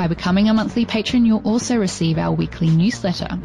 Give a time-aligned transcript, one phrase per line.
[0.00, 3.38] By becoming a monthly patron, you'll also receive our weekly newsletter.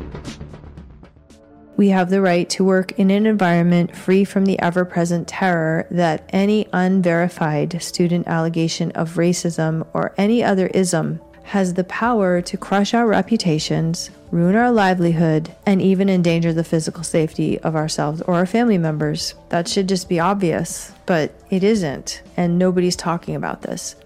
[1.76, 5.86] We have the right to work in an environment free from the ever present terror
[5.92, 12.56] that any unverified student allegation of racism or any other ism has the power to
[12.56, 18.36] crush our reputations, ruin our livelihood, and even endanger the physical safety of ourselves or
[18.36, 19.36] our family members.
[19.50, 23.98] That should just be obvious, but it isn't, and nobody's talking about this.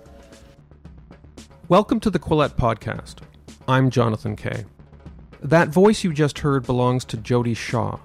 [1.69, 3.17] Welcome to the Quillette Podcast.
[3.67, 4.65] I'm Jonathan Kay.
[5.39, 7.99] That voice you just heard belongs to Jodi Shaw,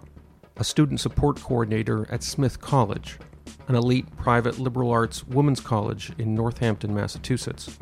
[0.58, 3.18] a student support coordinator at Smith College,
[3.66, 7.78] an elite private liberal arts women's college in Northampton, Massachusetts.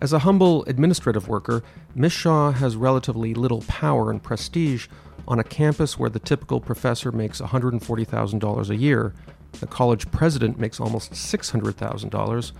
[0.00, 1.62] As a humble administrative worker,
[1.94, 4.88] Miss Shaw has relatively little power and prestige
[5.28, 9.12] on a campus where the typical professor makes $140,000 a year,
[9.60, 12.52] the college president makes almost $600,000,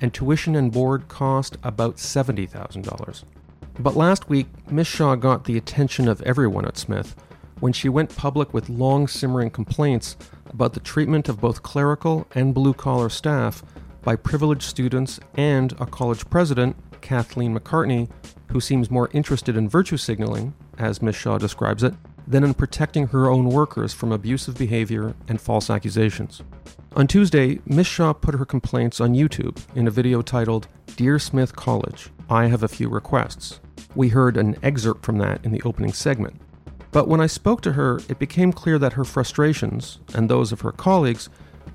[0.00, 3.24] and tuition and board cost about $70,000.
[3.78, 7.16] But last week, Miss Shaw got the attention of everyone at Smith
[7.60, 10.16] when she went public with long simmering complaints
[10.50, 13.62] about the treatment of both clerical and blue collar staff
[14.02, 18.08] by privileged students and a college president, Kathleen McCartney,
[18.48, 21.16] who seems more interested in virtue signaling, as Ms.
[21.16, 21.94] Shaw describes it,
[22.26, 26.42] than in protecting her own workers from abusive behavior and false accusations.
[26.96, 27.86] On Tuesday, Ms.
[27.86, 32.62] Shaw put her complaints on YouTube in a video titled Dear Smith College, I Have
[32.62, 33.60] a Few Requests.
[33.94, 36.40] We heard an excerpt from that in the opening segment.
[36.92, 40.60] But when I spoke to her, it became clear that her frustrations, and those of
[40.60, 41.28] her colleagues,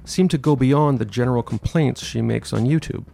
[0.05, 3.05] seem to go beyond the general complaints she makes on YouTube.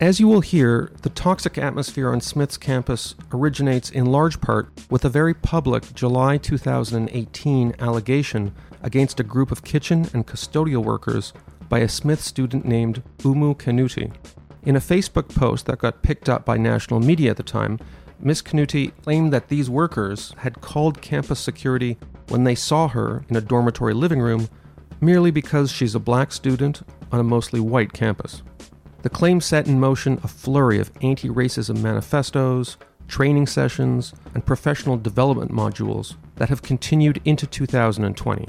[0.00, 5.04] As you will hear, the toxic atmosphere on Smith's campus originates in large part with
[5.04, 11.32] a very public July 2018 allegation against a group of kitchen and custodial workers
[11.68, 14.14] by a Smith student named Oumou Kanoute.
[14.62, 17.80] In a Facebook post that got picked up by national media at the time,
[18.20, 21.98] Miss Kanoute claimed that these workers had called campus security
[22.28, 24.48] when they saw her in a dormitory living room
[25.00, 28.42] merely because she's a black student on a mostly white campus.
[29.02, 32.76] The claim set in motion a flurry of anti racism manifestos,
[33.06, 38.48] training sessions, and professional development modules that have continued into 2020.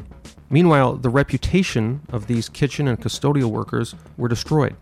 [0.50, 4.76] Meanwhile, the reputation of these kitchen and custodial workers were destroyed,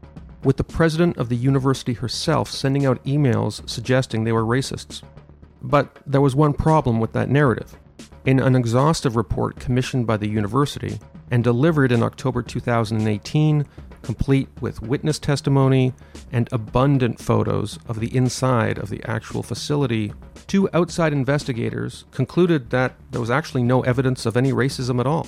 [0.44, 5.04] with the president of the university herself sending out emails suggesting they were racists.
[5.62, 7.76] But there was one problem with that narrative.
[8.26, 11.00] In an exhaustive report commissioned by the university
[11.32, 13.66] and delivered in October 2018,
[14.08, 15.92] complete with witness testimony
[16.32, 20.14] and abundant photos of the inside of the actual facility,
[20.48, 25.28] two outside investigators concluded that there was actually no evidence of any racism at all.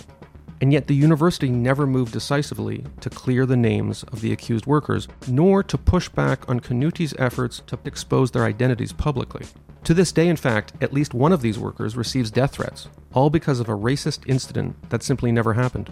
[0.61, 5.09] And yet, the university never moved decisively to clear the names of the accused workers,
[5.27, 9.45] nor to push back on Kanoute's efforts to expose their identities publicly.
[9.83, 13.29] To this day, in fact, at least one of these workers receives death threats, all
[13.29, 15.91] because of a racist incident that simply never happened.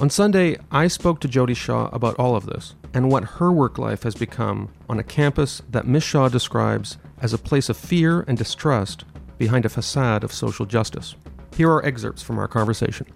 [0.00, 3.78] On Sunday, I spoke to Jodi Shaw about all of this and what her work
[3.78, 8.22] life has become on a campus that Miss Shaw describes as a place of fear
[8.22, 9.04] and distrust
[9.38, 11.14] behind a facade of social justice.
[11.54, 13.06] Here are excerpts from our conversation.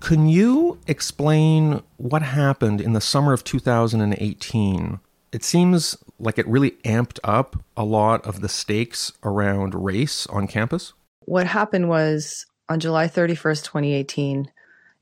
[0.00, 5.00] Can you explain what happened in the summer of 2018?
[5.32, 10.46] It seems like it really amped up a lot of the stakes around race on
[10.46, 10.94] campus.
[11.26, 14.50] What happened was on July 31st, 2018,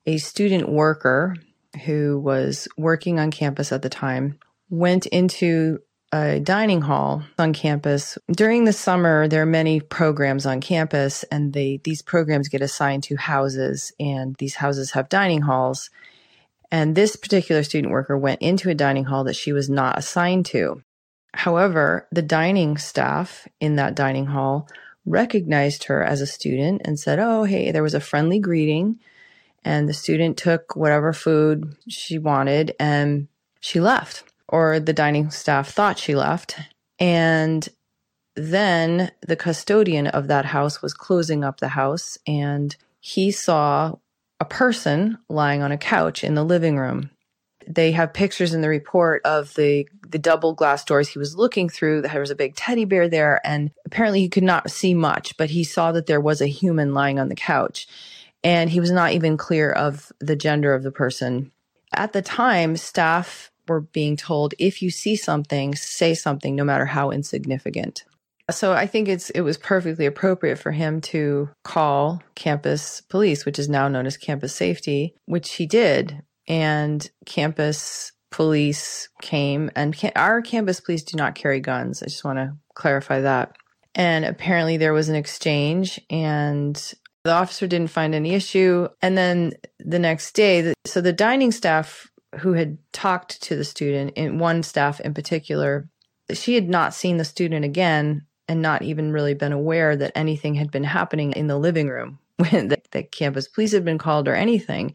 [0.07, 1.37] a student worker
[1.85, 4.39] who was working on campus at the time
[4.71, 5.81] went into
[6.13, 8.17] a dining hall on campus.
[8.31, 13.03] During the summer, there are many programs on campus, and they these programs get assigned
[13.05, 15.91] to houses, and these houses have dining halls.
[16.71, 20.47] And this particular student worker went into a dining hall that she was not assigned
[20.47, 20.83] to.
[21.35, 24.69] However, the dining staff in that dining hall
[25.05, 28.99] recognized her as a student and said, Oh, hey, there was a friendly greeting.
[29.67, 33.27] And the student took whatever food she wanted and
[33.59, 36.57] she left or the dining staff thought she left.
[37.01, 37.69] And
[38.37, 43.97] then the custodian of that house was closing up the house and he saw
[44.39, 47.11] a person lying on a couch in the living room.
[47.67, 51.69] They have pictures in the report of the the double glass doors he was looking
[51.69, 52.03] through.
[52.03, 55.51] There was a big teddy bear there, and apparently he could not see much, but
[55.51, 57.89] he saw that there was a human lying on the couch,
[58.47, 61.51] and he was not even clear of the gender of the person.
[61.93, 66.87] At the time, staff were being told if you see something, say something, no matter
[66.87, 68.05] how insignificant.
[68.49, 73.59] So I think it's it was perfectly appropriate for him to call campus police, which
[73.59, 76.23] is now known as campus safety, which he did.
[76.47, 82.01] And campus police came and our campus police do not carry guns.
[82.01, 83.57] I just want to clarify that.
[83.97, 86.81] And apparently there was an exchange and
[87.27, 88.89] the officer didn't find any issue.
[89.03, 94.13] And then the next day, so the dining staff who had talked to the student,
[94.17, 95.89] in one staff in particular,
[96.33, 100.55] she had not seen the student again and not even really been aware that anything
[100.55, 104.29] had been happening in the living room when the, the campus police had been called
[104.29, 104.95] or anything.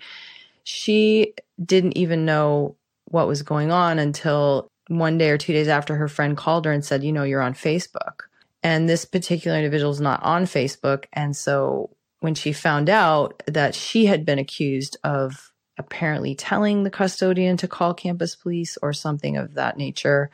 [0.63, 1.33] She
[1.63, 2.75] didn't even know
[3.05, 6.71] what was going on until one day or two days after her friend called her
[6.71, 8.21] and said, You know, you're on Facebook.
[8.63, 11.05] And this particular individual is not on Facebook.
[11.13, 11.89] And so
[12.21, 17.67] when she found out that she had been accused of apparently telling the custodian to
[17.67, 20.31] call campus police or something of that nature,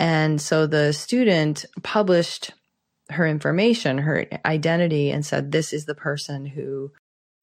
[0.00, 2.52] and so the student published
[3.10, 6.90] her information, her identity, and said, This is the person who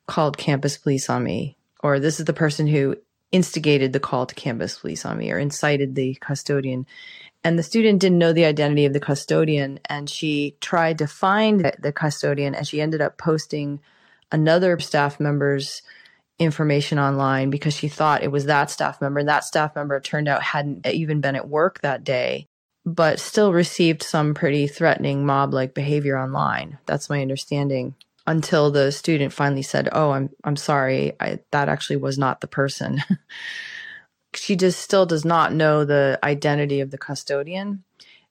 [0.08, 2.96] called campus police on me, or this is the person who
[3.32, 6.88] instigated the call to campus police on me, or incited the custodian.
[7.44, 11.72] And the student didn't know the identity of the custodian, and she tried to find
[11.80, 13.80] the custodian, and she ended up posting
[14.32, 15.82] another staff member's
[16.40, 19.20] information online because she thought it was that staff member.
[19.20, 22.48] And that staff member turned out hadn't even been at work that day,
[22.86, 26.78] but still received some pretty threatening mob like behavior online.
[26.86, 27.96] That's my understanding.
[28.26, 32.48] Until the student finally said, Oh, I'm I'm sorry, I, that actually was not the
[32.48, 33.02] person.
[34.38, 37.84] she just still does not know the identity of the custodian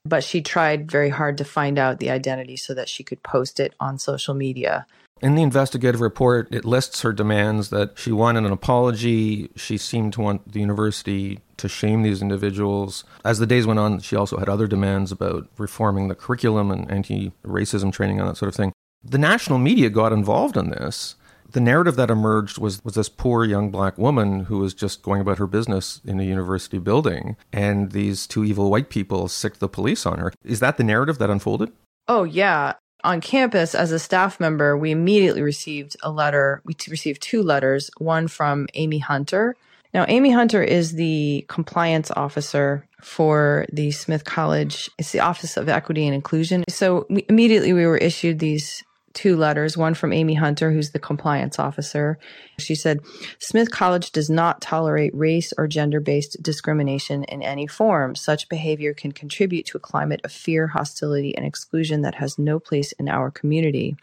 [0.05, 3.59] but she tried very hard to find out the identity so that she could post
[3.59, 4.87] it on social media
[5.23, 9.49] in the investigative report, it lists her demands that she wanted an apology.
[9.57, 13.05] She seemed to want the university to shame these individuals.
[13.25, 16.91] As the days went on, she also had other demands about reforming the curriculum and
[16.91, 18.73] anti racism training and that sort of thing.
[19.03, 21.15] The national media got involved in this.
[21.57, 25.23] The narrative that emerged was, was this poor young black woman who was just going
[25.23, 29.67] about her business in a university building, and these two evil white people sicked the
[29.67, 30.35] police on her.
[30.45, 31.73] Is that the narrative that unfolded?
[32.09, 32.75] Oh, yeah
[33.05, 36.61] on campus as a staff member, we immediately received a letter.
[36.67, 39.55] We received two letters, one from Amy Hunter.
[39.95, 44.91] Now, Amy Hunter is the compliance officer for the Smith College.
[44.99, 46.65] It's the Office of Equity and Inclusion.
[46.69, 48.83] So we, immediately we were issued these
[49.17, 52.19] two letters, one from Amy Hunter, who's the compliance officer.
[52.59, 53.01] She said,
[53.39, 58.15] Smith College does not tolerate race or gender based discrimination in any form.
[58.15, 62.61] Such behavior can contribute to a climate of fear, hostility, and exclusion that has no
[62.61, 63.97] place in our community.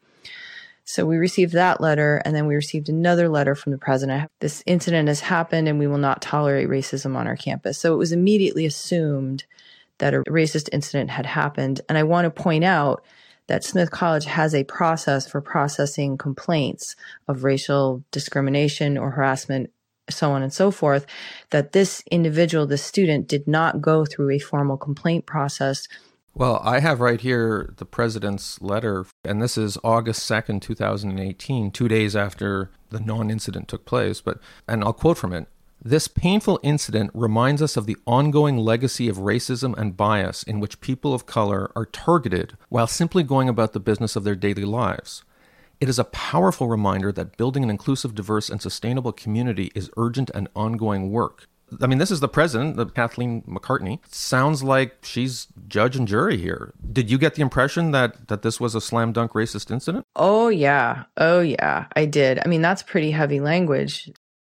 [0.83, 4.29] So we received that letter, and then we received another letter from the president.
[4.39, 7.77] This incident has happened, and we will not tolerate racism on our campus.
[7.77, 9.45] So it was immediately assumed
[9.99, 11.81] that a racist incident had happened.
[11.87, 13.05] And I want to point out
[13.47, 16.95] that Smith College has a process for processing complaints
[17.27, 19.69] of racial discrimination or harassment,
[20.09, 21.05] so on and so forth,
[21.49, 25.87] that this individual, this student, did not go through a formal complaint process.
[26.35, 31.87] Well, I have right here the president's letter, and this is August 2nd, 2018, two
[31.87, 34.19] days after the non incident took place.
[34.19, 35.47] But, and I'll quote from it
[35.85, 40.79] this painful incident reminds us of the ongoing legacy of racism and bias in which
[40.79, 45.25] people of color are targeted while simply going about the business of their daily lives.
[45.81, 50.31] It is a powerful reminder that building an inclusive, diverse, and sustainable community is urgent
[50.33, 51.49] and ongoing work.
[51.81, 53.99] I mean, this is the president, the Kathleen McCartney.
[54.07, 56.73] Sounds like she's judge and jury here.
[56.93, 60.05] Did you get the impression that that this was a slam dunk racist incident?
[60.15, 62.39] Oh yeah, oh yeah, I did.
[62.45, 64.11] I mean, that's pretty heavy language.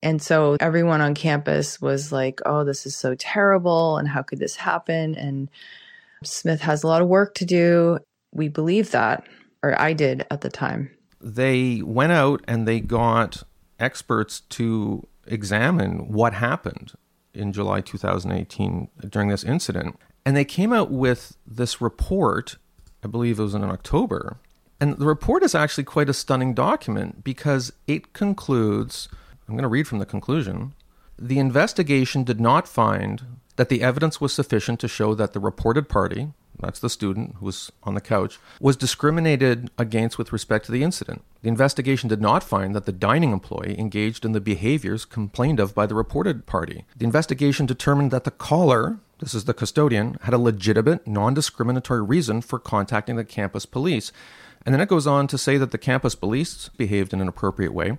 [0.05, 3.97] And so everyone on campus was like, oh, this is so terrible.
[3.97, 5.15] And how could this happen?
[5.15, 5.49] And
[6.23, 7.99] Smith has a lot of work to do.
[8.31, 9.27] We believe that,
[9.63, 10.91] or I did at the time.
[11.23, 13.45] They went out and they got
[13.81, 16.93] experts to examine what happened
[17.33, 19.99] in July 2018 during this incident.
[20.27, 22.59] And they came out with this report,
[23.03, 24.37] I believe it was in October.
[24.81, 29.09] And the report is actually quite a stunning document because it concludes
[29.49, 30.75] I'm going to read from the conclusion.
[31.19, 33.23] The investigation did not find
[33.57, 37.47] that the evidence was sufficient to show that the reported party, that's the student who
[37.47, 41.23] was on the couch, was discriminated against with respect to the incident.
[41.43, 45.75] The investigation did not find that the dining employee engaged in the behaviors complained of
[45.75, 46.85] by the reported party.
[46.97, 52.03] The investigation determined that the caller, this is the custodian, had a legitimate, non discriminatory
[52.03, 54.11] reason for contacting the campus police.
[54.67, 57.75] And then it goes on to say that the campus police behaved in an appropriate
[57.75, 57.99] way.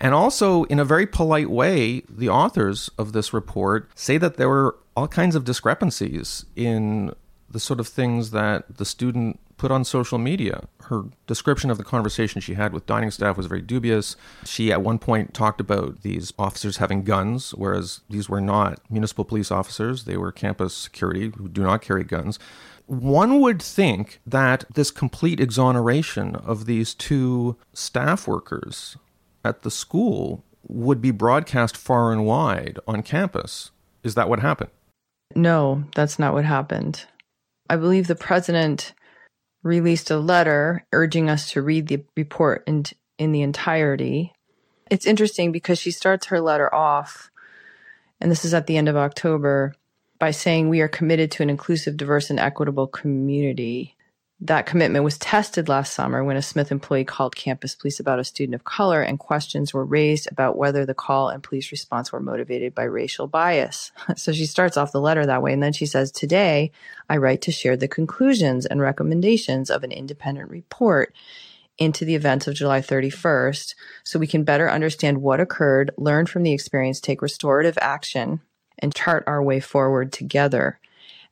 [0.00, 4.48] And also, in a very polite way, the authors of this report say that there
[4.48, 7.12] were all kinds of discrepancies in
[7.50, 10.68] the sort of things that the student put on social media.
[10.82, 14.16] Her description of the conversation she had with dining staff was very dubious.
[14.44, 19.24] She at one point talked about these officers having guns, whereas these were not municipal
[19.24, 22.38] police officers, they were campus security who do not carry guns.
[22.86, 28.96] One would think that this complete exoneration of these two staff workers
[29.48, 33.70] at the school would be broadcast far and wide on campus.
[34.04, 34.70] Is that what happened?
[35.34, 37.04] No, that's not what happened.
[37.68, 38.94] I believe the president
[39.62, 42.84] released a letter urging us to read the report in,
[43.18, 44.32] in the entirety.
[44.90, 47.30] It's interesting because she starts her letter off,
[48.20, 49.74] and this is at the end of October,
[50.18, 53.96] by saying we are committed to an inclusive, diverse, and equitable community
[54.40, 58.24] that commitment was tested last summer when a Smith employee called campus police about a
[58.24, 62.20] student of color and questions were raised about whether the call and police response were
[62.20, 63.90] motivated by racial bias.
[64.16, 65.52] So she starts off the letter that way.
[65.52, 66.70] And then she says, Today,
[67.08, 71.12] I write to share the conclusions and recommendations of an independent report
[71.76, 76.42] into the events of July 31st so we can better understand what occurred, learn from
[76.42, 78.40] the experience, take restorative action,
[78.78, 80.78] and chart our way forward together.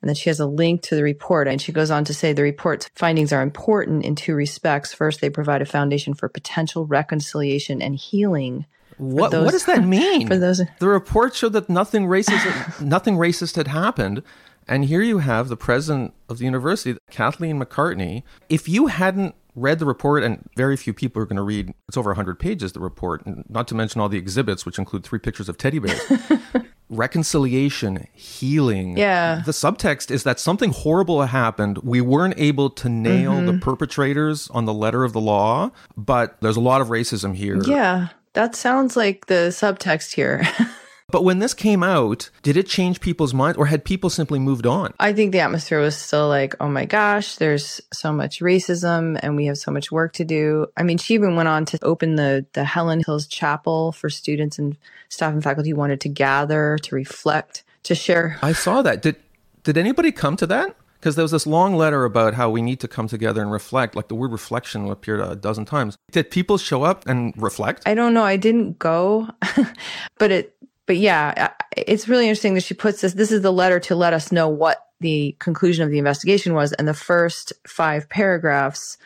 [0.03, 1.49] And then she has a link to the report.
[1.49, 4.93] And she goes on to say the report's findings are important in two respects.
[4.93, 8.67] First, they provide a foundation for potential reconciliation and healing.
[8.99, 10.27] What, those, what does that mean?
[10.27, 14.23] for those, the report showed that nothing racist, nothing racist had happened.
[14.69, 18.25] And here you have the president of the university, Kathleen McCartney.
[18.49, 21.97] If you hadn't read the report, and very few people are going to read, it's
[21.97, 25.49] over 100 pages, the report, not to mention all the exhibits, which include three pictures
[25.49, 26.01] of teddy bears.
[26.89, 28.97] reconciliation, healing.
[28.97, 29.43] Yeah.
[29.45, 31.79] The subtext is that something horrible happened.
[31.79, 33.47] We weren't able to nail mm-hmm.
[33.47, 37.61] the perpetrators on the letter of the law, but there's a lot of racism here.
[37.63, 38.09] Yeah.
[38.35, 40.47] That sounds like the subtext here.
[41.09, 44.67] But when this came out, did it change people's minds or had people simply moved
[44.67, 44.93] on?
[44.99, 49.37] I think the atmosphere was still like, oh my gosh, there's so much racism and
[49.37, 50.67] we have so much work to do.
[50.77, 54.59] I mean, she even went on to open the, the Helen Hills Chapel for students
[54.59, 54.77] and
[55.09, 58.39] staff and faculty who wanted to gather, to reflect, to share.
[58.43, 59.03] I saw that.
[59.03, 59.17] Did,
[59.63, 60.75] did anybody come to that?
[61.07, 63.95] because there was this long letter about how we need to come together and reflect.
[63.95, 65.97] Like the word reflection appeared a dozen times.
[66.11, 67.85] Did people show up and reflect?
[67.87, 68.25] I don't know.
[68.25, 69.29] I didn't go,
[70.19, 70.56] but it
[70.87, 73.15] but yeah, it's really interesting that she puts this.
[73.15, 76.73] This is the letter to let us know what the conclusion of the investigation was.
[76.73, 78.97] And the first five paragraphs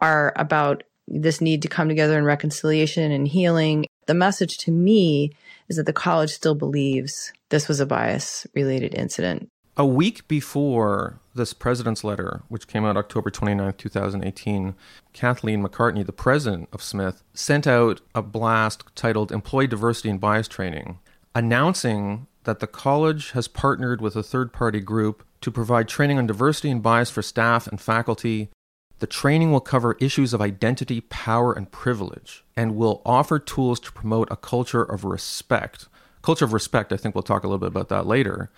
[0.00, 3.86] are about this need to come together in reconciliation and healing.
[4.06, 5.32] The message to me
[5.68, 9.48] is that the college still believes this was a bias related incident.
[9.76, 14.74] A week before this president's letter, which came out October 29, 2018,
[15.12, 20.48] Kathleen McCartney, the president of Smith, sent out a blast titled Employee Diversity and Bias
[20.48, 20.98] Training
[21.34, 26.26] announcing that the college has partnered with a third party group to provide training on
[26.26, 28.50] diversity and bias for staff and faculty.
[28.98, 33.92] The training will cover issues of identity, power, and privilege, and will offer tools to
[33.92, 35.88] promote a culture of respect.
[36.22, 38.50] Culture of respect, I think we'll talk a little bit about that later.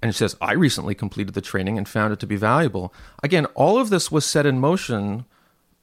[0.00, 2.94] And it says, I recently completed the training and found it to be valuable.
[3.24, 5.24] Again, all of this was set in motion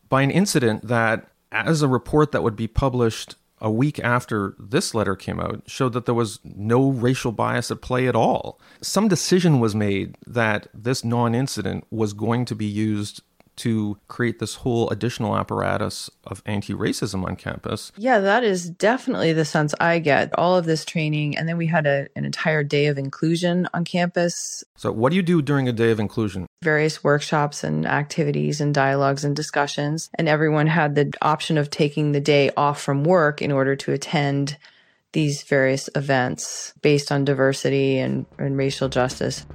[0.07, 4.93] by an incident that, as a report that would be published a week after this
[4.93, 8.59] letter came out showed that there was no racial bias at play at all.
[8.81, 13.21] Some decision was made that this non incident was going to be used
[13.57, 17.91] to create this whole additional apparatus of anti racism on campus.
[17.97, 20.37] Yeah, that is definitely the sense I get.
[20.37, 23.85] All of this training, and then we had a, an entire day of inclusion on
[23.85, 24.63] campus.
[24.75, 26.47] So, what do you do during a day of inclusion?
[26.63, 30.09] Various workshops and activities and dialogues and discussions.
[30.15, 33.91] And everyone had the option of taking the day off from work in order to
[33.91, 34.57] attend
[35.13, 39.45] these various events based on diversity and, and racial justice.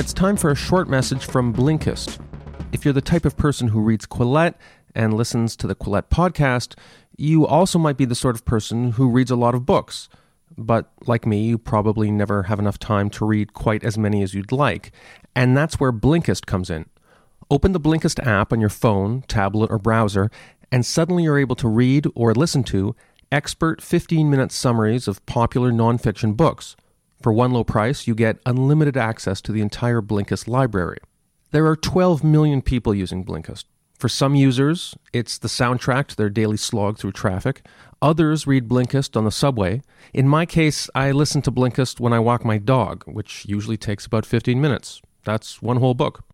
[0.00, 2.18] It's time for a short message from Blinkist.
[2.72, 4.54] If you're the type of person who reads Quillette
[4.94, 6.74] and listens to the Quillette podcast,
[7.18, 10.08] you also might be the sort of person who reads a lot of books.
[10.56, 14.32] But like me, you probably never have enough time to read quite as many as
[14.32, 14.90] you'd like.
[15.36, 16.86] And that's where Blinkist comes in.
[17.50, 20.30] Open the Blinkist app on your phone, tablet, or browser,
[20.72, 22.96] and suddenly you're able to read or listen to
[23.30, 26.74] expert 15 minute summaries of popular nonfiction books
[27.20, 30.98] For one low price, you get unlimited access to the entire Blinkist library.
[31.50, 33.64] There are 12 million people using Blinkist.
[33.98, 37.66] For some users, it's the soundtrack to their daily slog through traffic.
[38.00, 39.82] Others read Blinkist on the subway.
[40.14, 44.06] In my case, I listen to Blinkist when I walk my dog, which usually takes
[44.06, 45.02] about 15 minutes.
[45.24, 46.24] That's one whole book.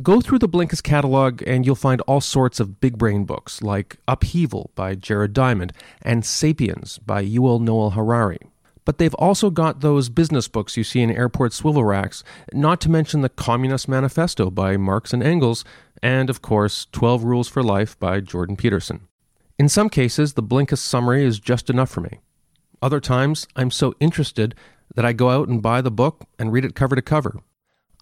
[0.00, 3.98] Go through the Blinkist catalog and you'll find all sorts of big brain books like
[4.08, 8.38] Upheaval by Jared Diamond and Sapiens by Yuval Noah Harari.
[8.84, 12.90] But they've also got those business books you see in airport swivel racks, not to
[12.90, 15.64] mention the Communist Manifesto by Marx and Engels,
[16.02, 19.06] and of course, 12 Rules for Life by Jordan Peterson.
[19.58, 22.20] In some cases, the Blinkist summary is just enough for me.
[22.80, 24.56] Other times, I'm so interested
[24.96, 27.36] that I go out and buy the book and read it cover to cover.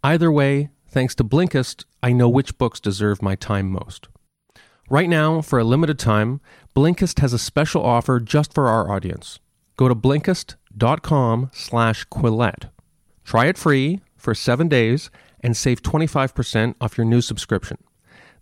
[0.03, 4.09] Either way, thanks to Blinkist, I know which books deserve my time most.
[4.89, 6.41] Right now, for a limited time,
[6.75, 9.39] Blinkist has a special offer just for our audience.
[9.77, 9.95] Go to
[10.77, 12.71] blinkist.com slash Quillette.
[13.25, 15.11] Try it free for seven days
[15.41, 17.79] and save 25% off your new subscription.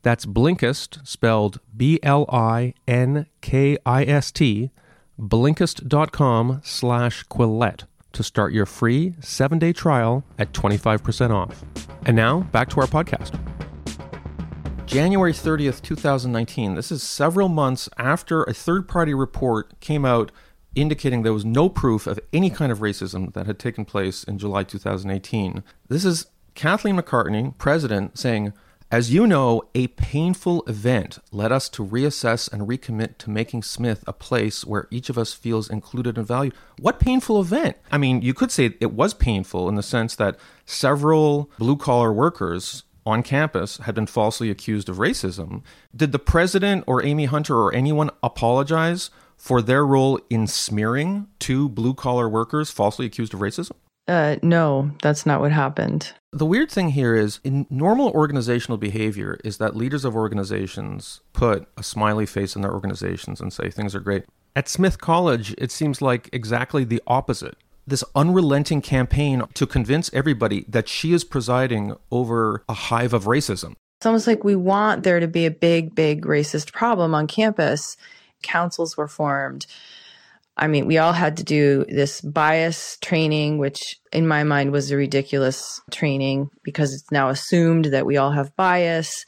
[0.02, 4.70] That's Blinkist, spelled B L I N K I S T,
[5.18, 11.64] blinkist.com slash Quillette to start your free seven day trial at 25% off.
[12.06, 13.38] And now, back to our podcast.
[14.86, 16.74] January 30th, 2019.
[16.74, 20.32] This is several months after a third party report came out
[20.80, 24.38] indicating there was no proof of any kind of racism that had taken place in
[24.38, 25.62] July 2018.
[25.88, 28.52] This is Kathleen McCartney, president, saying,
[28.90, 34.02] as you know, a painful event led us to reassess and recommit to making Smith
[34.06, 36.54] a place where each of us feels included and valued.
[36.80, 37.76] What painful event?
[37.92, 42.12] I mean, you could say it was painful in the sense that several blue collar
[42.12, 45.62] workers on campus had been falsely accused of racism.
[45.94, 51.68] Did the president or Amy Hunter or anyone apologize for their role in smearing two
[51.68, 53.72] blue collar workers falsely accused of racism?
[54.08, 56.12] Uh, no, that's not what happened.
[56.32, 61.68] The weird thing here is in normal organizational behavior is that leaders of organizations put
[61.76, 64.24] a smiley face in their organizations and say things are great.
[64.56, 67.56] At Smith College, it seems like exactly the opposite.
[67.86, 73.74] This unrelenting campaign to convince everybody that she is presiding over a hive of racism.
[73.98, 77.96] It's almost like we want there to be a big, big racist problem on campus.
[78.42, 79.66] Councils were formed
[80.58, 84.90] I mean, we all had to do this bias training, which in my mind was
[84.90, 89.24] a ridiculous training because it's now assumed that we all have bias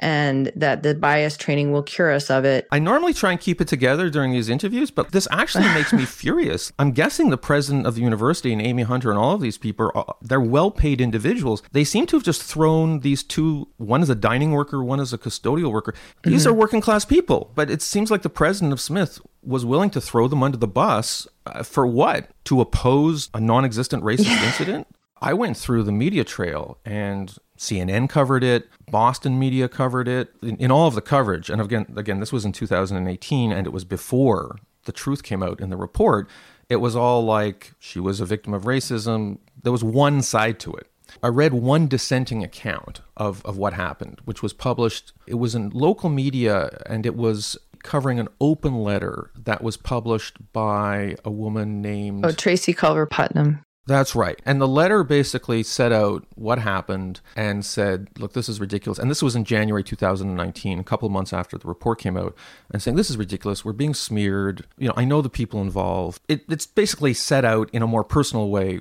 [0.00, 2.66] and that the bias training will cure us of it.
[2.72, 6.04] I normally try and keep it together during these interviews, but this actually makes me
[6.04, 6.72] furious.
[6.78, 9.92] I'm guessing the president of the university and Amy Hunter and all of these people,
[9.94, 11.62] are, they're well paid individuals.
[11.72, 15.12] They seem to have just thrown these two one is a dining worker, one is
[15.12, 15.94] a custodial worker.
[16.22, 16.50] These mm-hmm.
[16.50, 20.00] are working class people, but it seems like the president of Smith was willing to
[20.00, 22.28] throw them under the bus uh, for what?
[22.44, 24.86] To oppose a non existent racist incident?
[25.22, 30.56] I went through the media trail and CNN covered it, Boston media covered it, in,
[30.56, 31.50] in, all of the coverage.
[31.50, 35.60] And again, again, this was in 2018, and it was before the truth came out
[35.60, 36.26] in the report.
[36.70, 39.40] It was all like she was a victim of racism.
[39.62, 40.86] There was one side to it.
[41.22, 45.12] I read one dissenting account of, of what happened, which was published.
[45.26, 50.52] It was in local media, and it was covering an open letter that was published
[50.54, 53.64] by a woman named Oh, Tracy Culver Putnam.
[53.86, 54.40] That's right.
[54.44, 58.98] And the letter basically set out what happened and said, look, this is ridiculous.
[58.98, 62.36] And this was in January 2019, a couple months after the report came out,
[62.70, 63.64] and saying, this is ridiculous.
[63.64, 64.66] We're being smeared.
[64.78, 66.22] You know, I know the people involved.
[66.28, 68.80] It, it's basically set out in a more personal way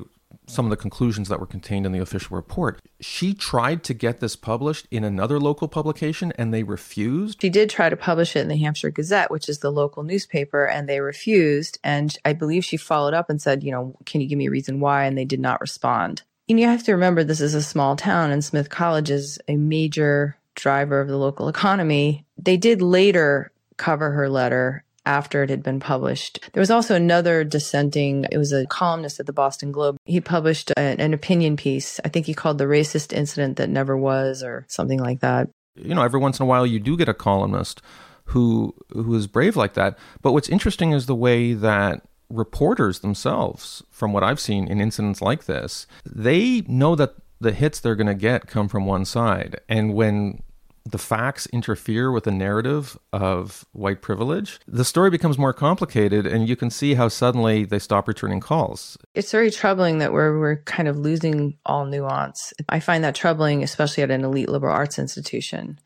[0.50, 2.82] some of the conclusions that were contained in the official report.
[3.00, 7.42] She tried to get this published in another local publication and they refused.
[7.42, 10.66] She did try to publish it in the Hampshire Gazette, which is the local newspaper,
[10.66, 11.80] and they refused.
[11.84, 14.52] And I believe she followed up and said, you know, can you give me a
[14.52, 15.06] reason why?
[15.06, 16.24] And they did not respond.
[16.50, 19.56] And you have to remember this is a small town and Smith College is a
[19.56, 22.26] major driver of the local economy.
[22.38, 26.50] They did later cover her letter after it had been published.
[26.54, 29.98] There was also another dissenting, it was a columnist at the Boston Globe.
[30.06, 32.00] He published a, an opinion piece.
[32.06, 35.50] I think he called the racist incident that never was or something like that.
[35.76, 37.82] You know, every once in a while you do get a columnist
[38.26, 39.98] who who is brave like that.
[40.22, 45.22] But what's interesting is the way that reporters themselves, from what I've seen in incidents
[45.22, 49.60] like this, they know that the hits they're going to get come from one side.
[49.68, 50.44] And when
[50.92, 56.50] the facts interfere with the narrative of white privilege, the story becomes more complicated, and
[56.50, 58.98] you can see how suddenly they stop returning calls.
[59.14, 62.54] It's very troubling that we're, we're kind of losing all nuance.
[62.68, 65.80] I find that troubling, especially at an elite liberal arts institution.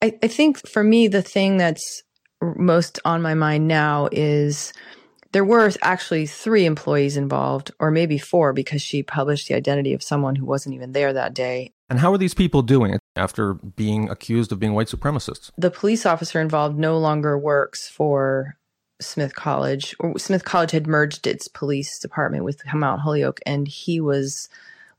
[0.00, 2.02] I, I think for me, the thing that's
[2.56, 4.72] most on my mind now is
[5.32, 10.02] There were actually three employees involved, or maybe four, because she published the identity of
[10.02, 11.72] someone who wasn't even there that day.
[11.90, 15.50] And how are these people doing it after being accused of being white supremacists?
[15.58, 18.56] The police officer involved no longer works for
[19.00, 19.96] Smith College.
[20.16, 24.48] Smith College had merged its police department with Mount Holyoke, and he was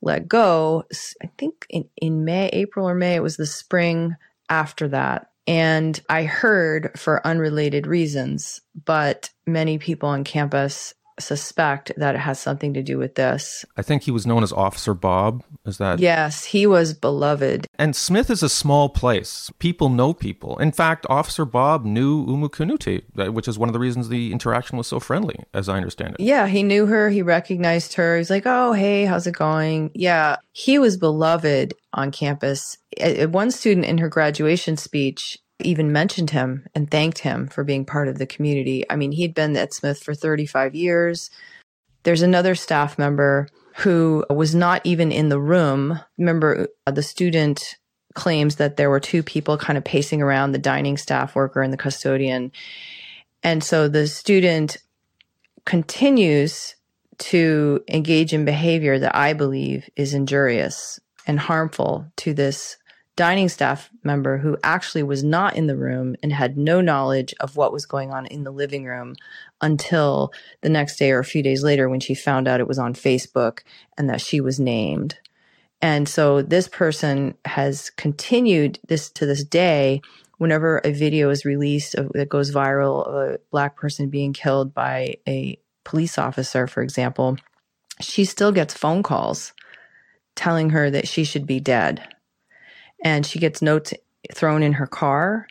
[0.02, 0.84] let go.
[1.24, 4.16] I think in, in May, April or May, it was the spring
[4.50, 5.30] after that.
[5.48, 12.40] And I heard for unrelated reasons, but many people on campus suspect that it has
[12.40, 13.66] something to do with this.
[13.78, 15.44] I think he was known as Officer Bob.
[15.66, 16.00] Is that?
[16.00, 17.68] Yes, he was beloved.
[17.78, 19.52] And Smith is a small place.
[19.60, 20.58] People know people.
[20.60, 24.32] In fact, Officer Bob knew Oumou Kanoute, uh, which is one of the reasons the
[24.32, 26.24] interaction was so friendly, as I understand it.
[26.24, 27.10] Yeah, he knew her.
[27.10, 28.18] He recognized her.
[28.18, 29.92] He's like, oh, hey, how's it going?
[29.94, 32.78] Yeah, he was beloved on campus.
[33.00, 38.08] One student in her graduation speech even mentioned him and thanked him for being part
[38.08, 38.86] of the community.
[38.90, 41.30] I mean, he'd been at Smith for 35 years.
[42.04, 43.48] There's another staff member
[43.78, 46.00] who was not even in the room.
[46.18, 47.78] Remember, uh, the student
[48.14, 51.72] claims that there were two people kind of pacing around the dining staff worker and
[51.72, 52.52] the custodian.
[53.44, 54.78] And so the student
[55.66, 56.76] continues
[57.18, 62.78] to engage in behavior that I believe is injurious and harmful to this
[63.16, 67.58] dining staff member who actually was not in the room and had no knowledge of
[67.58, 69.16] what was going on in the living room
[69.60, 72.80] until the next day or a few days later when she found out it was
[72.80, 73.60] on Facebook
[73.98, 75.20] and that she was named.
[75.82, 80.02] And so this person has continued this to this day.
[80.38, 85.16] Whenever a video is released that goes viral of a black person being killed by
[85.28, 87.38] a police officer, for example,
[88.00, 89.54] she still gets phone calls
[90.36, 92.08] telling her that she should be dead
[93.02, 93.94] and she gets notes
[94.34, 95.48] thrown in her car.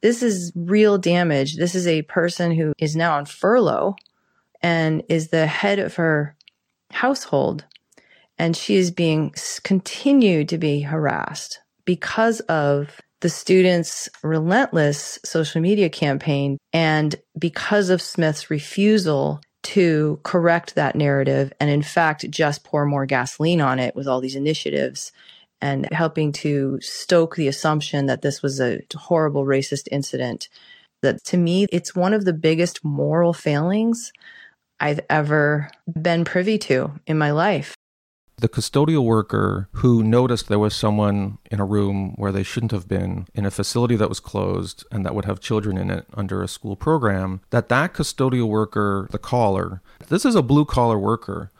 [0.00, 1.56] This is real damage.
[1.56, 3.96] This is a person who is now on furlough
[4.62, 6.36] and is the head of her
[6.90, 7.64] household.
[8.38, 9.34] And she is being
[9.64, 18.00] continued to be harassed because of the students' relentless social media campaign and because of
[18.00, 23.96] Smith's refusal to correct that narrative and, in fact, just pour more gasoline on it
[23.96, 25.10] with all these initiatives
[25.60, 30.48] and helping to stoke the assumption that this was a horrible racist incident.
[31.02, 34.12] That to me, it's one of the biggest moral failings
[34.80, 37.74] I've ever been privy to in my life.
[38.40, 42.86] The custodial worker who noticed there was someone in a room where they shouldn't have
[42.86, 46.40] been in a facility that was closed and that would have children in it under
[46.40, 51.50] a school program, that that custodial worker, the caller, this is a blue collar worker.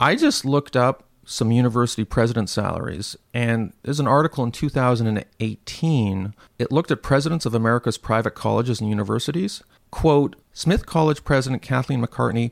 [0.00, 3.16] I just looked up some university president salaries.
[3.32, 6.34] And there's an article in 2018.
[6.58, 9.62] It looked at presidents of America's private colleges and universities.
[9.90, 12.50] Quote Smith College President Kathleen McCartney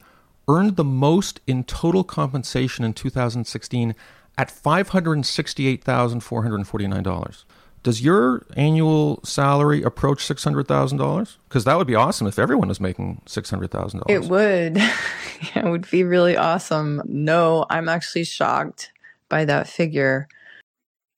[0.48, 3.94] earned the most in total compensation in 2016
[4.38, 7.44] at $568,449.
[7.82, 11.38] Does your annual salary approach six hundred thousand dollars?
[11.48, 14.24] Because that would be awesome if everyone was making six hundred thousand dollars.
[14.24, 14.76] It would.
[15.56, 17.02] it would be really awesome.
[17.06, 18.92] No, I'm actually shocked
[19.28, 20.28] by that figure.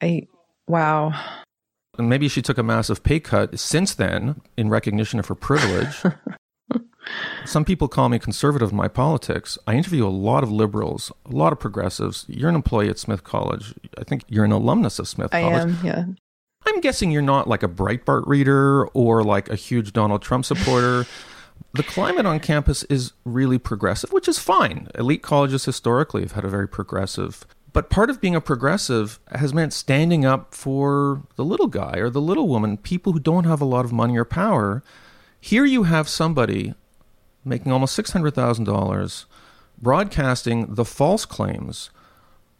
[0.00, 0.26] I
[0.66, 1.12] wow.
[1.98, 6.02] And maybe she took a massive pay cut since then in recognition of her privilege.
[7.44, 9.58] Some people call me conservative in my politics.
[9.66, 12.24] I interview a lot of liberals, a lot of progressives.
[12.28, 13.74] You're an employee at Smith College.
[13.98, 15.58] I think you're an alumnus of Smith I College.
[15.58, 16.04] I am, yeah.
[16.66, 21.06] I'm guessing you're not like a Breitbart reader or like a huge Donald Trump supporter.
[21.74, 24.88] the climate on campus is really progressive, which is fine.
[24.94, 27.46] Elite colleges historically have had a very progressive.
[27.72, 32.08] But part of being a progressive has meant standing up for the little guy or
[32.08, 34.82] the little woman, people who don't have a lot of money or power.
[35.40, 36.74] Here you have somebody
[37.44, 39.24] making almost $600,000
[39.82, 41.90] broadcasting the false claims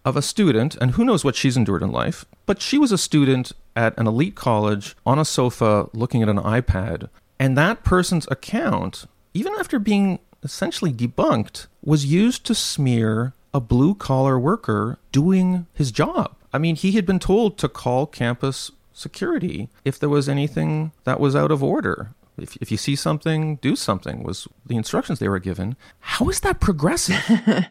[0.05, 2.99] of a student, and who knows what she's endured in life, but she was a
[2.99, 7.09] student at an elite college on a sofa looking at an iPad.
[7.39, 13.95] And that person's account, even after being essentially debunked, was used to smear a blue
[13.95, 16.35] collar worker doing his job.
[16.53, 21.19] I mean, he had been told to call campus security if there was anything that
[21.19, 22.11] was out of order.
[22.37, 25.77] If, if you see something, do something was the instructions they were given.
[26.01, 27.23] How is that progressive?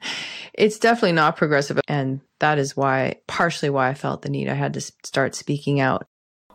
[0.54, 1.80] it's definitely not progressive.
[1.88, 4.50] And that is why, partially why I felt the need.
[4.50, 6.06] I had to start speaking out.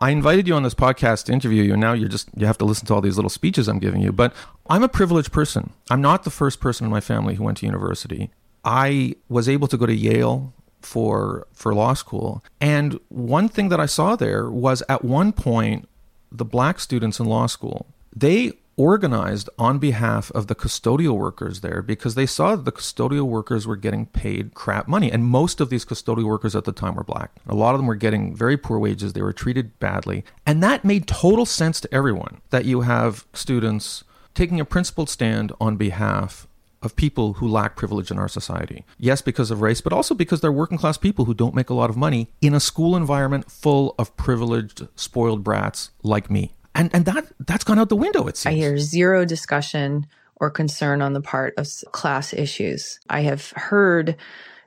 [0.00, 2.58] I invited you on this podcast to interview you, and now you're just, you have
[2.58, 4.12] to listen to all these little speeches I'm giving you.
[4.12, 4.32] But
[4.70, 5.72] I'm a privileged person.
[5.90, 8.30] I'm not the first person in my family who went to university.
[8.64, 13.80] I was able to go to Yale for for law school and one thing that
[13.80, 15.88] i saw there was at one point
[16.30, 21.82] the black students in law school they organized on behalf of the custodial workers there
[21.82, 25.10] because they saw that the custodial workers were getting paid crap money.
[25.10, 27.32] And most of these custodial workers at the time were black.
[27.48, 29.12] A lot of them were getting very poor wages.
[29.12, 30.24] They were treated badly.
[30.46, 35.52] And that made total sense to everyone that you have students taking a principled stand
[35.60, 36.46] on behalf
[36.80, 38.84] of people who lack privilege in our society.
[38.98, 41.74] Yes, because of race, but also because they're working class people who don't make a
[41.74, 46.52] lot of money in a school environment full of privileged, spoiled brats like me.
[46.78, 48.54] And and that that's gone out the window, it seems.
[48.54, 53.00] I hear zero discussion or concern on the part of class issues.
[53.10, 54.16] I have heard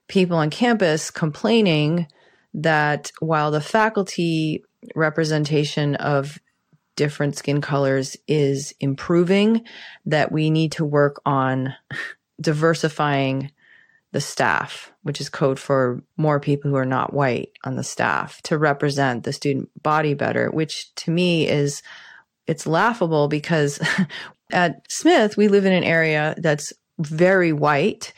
[0.10, 2.08] people on campus complaining
[2.54, 6.38] that while the faculty representation of
[6.97, 9.63] different skin colors is improving,
[10.06, 11.74] that we need to work on
[12.41, 13.52] diversifying
[14.12, 18.41] the staff, which is code for more people who are not white on the staff
[18.43, 21.82] to represent the student body better, which to me is
[22.47, 23.80] it's laughable because
[24.52, 28.13] at Smith we live in an area that's very white.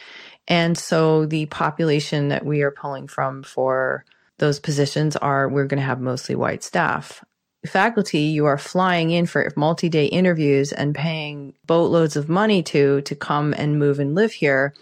[0.47, 4.03] And so the population that we are pulling from for
[4.39, 7.23] those positions are we're going to have mostly white staff.
[7.67, 13.15] Faculty you are flying in for multi-day interviews and paying boatloads of money to to
[13.15, 14.73] come and move and live here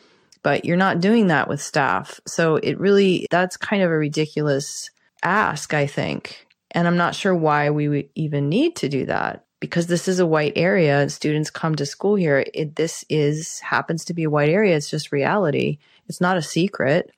[0.43, 2.19] but you're not doing that with staff.
[2.27, 4.89] So it really that's kind of a ridiculous
[5.23, 6.47] ask i think.
[6.71, 10.25] And i'm not sure why we even need to do that because this is a
[10.25, 11.07] white area.
[11.09, 12.43] Students come to school here.
[12.53, 14.75] It, this is happens to be a white area.
[14.75, 15.77] It's just reality.
[16.07, 17.11] It's not a secret.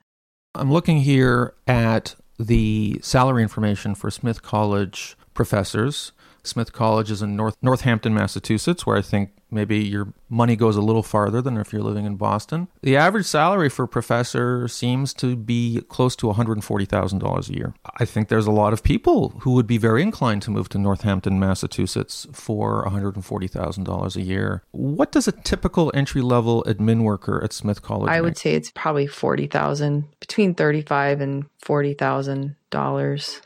[0.54, 6.12] I'm looking here at the salary information for smith college professors.
[6.46, 10.82] Smith College is in North Northampton, Massachusetts, where I think maybe your money goes a
[10.82, 12.68] little farther than if you're living in Boston.
[12.82, 17.74] The average salary for a professor seems to be close to $140,000 a year.
[17.98, 20.78] I think there's a lot of people who would be very inclined to move to
[20.78, 24.62] Northampton, Massachusetts for $140,000 a year.
[24.72, 28.22] What does a typical entry level admin worker at Smith College I make?
[28.22, 33.40] would say it's probably 40,000, between 35 and $40,000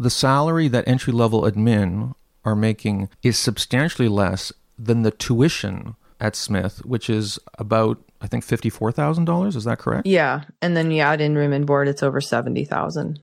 [0.00, 2.14] the salary that entry level admin
[2.48, 8.42] are making is substantially less than the tuition at Smith, which is about I think
[8.42, 9.54] fifty four thousand dollars.
[9.54, 10.06] Is that correct?
[10.06, 13.20] Yeah, and then you add in room and board, it's over seventy thousand.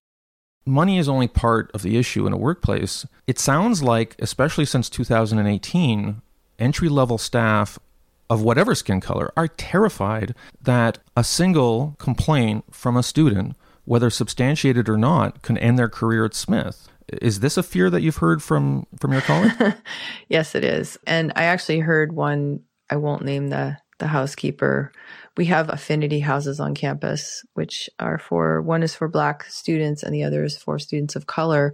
[0.65, 3.05] Money is only part of the issue in a workplace.
[3.27, 6.21] It sounds like, especially since 2018,
[6.57, 7.77] entry level staff
[8.31, 14.89] of whatever skin color are terrified that a single complaint from a student whether substantiated
[14.89, 16.89] or not, can end their career at Smith.
[17.07, 19.53] Is this a fear that you've heard from from your colleague?
[20.29, 20.97] yes, it is.
[21.05, 22.61] And I actually heard one.
[22.89, 24.91] I won't name the the housekeeper.
[25.37, 30.13] We have affinity houses on campus, which are for one is for Black students and
[30.13, 31.73] the other is for students of color.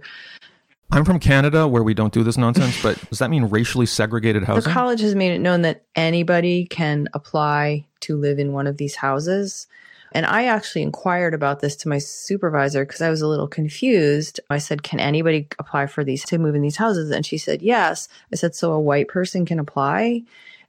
[0.90, 2.82] I'm from Canada, where we don't do this nonsense.
[2.82, 4.68] But does that mean racially segregated housing?
[4.68, 8.76] The college has made it known that anybody can apply to live in one of
[8.76, 9.66] these houses.
[10.14, 14.40] And I actually inquired about this to my supervisor because I was a little confused.
[14.50, 17.10] I said, Can anybody apply for these to move in these houses?
[17.10, 18.08] And she said, Yes.
[18.32, 20.22] I said, So a white person can apply?